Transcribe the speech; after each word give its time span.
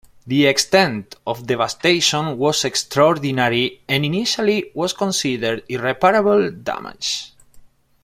The 0.25 0.47
extent 0.47 1.13
of 1.27 1.45
devastation 1.45 2.39
was 2.39 2.65
extraordinary 2.65 3.81
and 3.87 4.03
initially 4.03 4.71
was 4.73 4.93
considered 4.93 5.61
irreparable 5.69 6.49
damage. 6.49 7.33